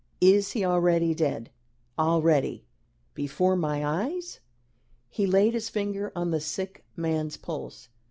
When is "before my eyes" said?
3.13-4.39